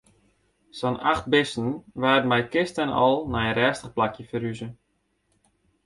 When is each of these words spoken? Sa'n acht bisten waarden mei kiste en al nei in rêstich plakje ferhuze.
Sa'n 0.77 0.97
acht 1.11 1.25
bisten 1.33 1.69
waarden 2.03 2.29
mei 2.31 2.43
kiste 2.53 2.79
en 2.85 2.91
al 3.05 3.15
nei 3.31 3.45
in 3.51 3.57
rêstich 3.59 3.95
plakje 3.95 4.23
ferhuze. 4.29 4.67